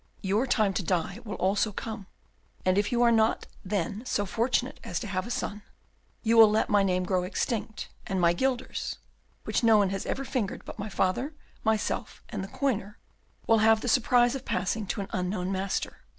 [0.23, 2.07] Your time to die will also come;
[2.65, 5.61] and if you are not then so fortunate as to have a son,
[6.23, 8.97] you will let my name grow extinct, and my guilders,
[9.43, 12.97] which no one has ever fingered but my father, myself, and the coiner,
[13.45, 15.97] will have the surprise of passing to an unknown master.